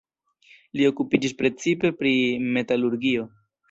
[0.79, 2.17] Li okupiĝis precipe pri
[2.59, 3.33] metalurgio.